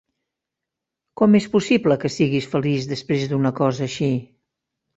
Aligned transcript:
Com 1.21 1.37
és 1.41 1.47
possible 1.57 1.99
que 2.05 2.11
siguis 2.15 2.49
feliç 2.55 2.89
desprès 2.95 3.29
d'una 3.35 3.55
cosa 3.63 3.87
així? 3.91 4.13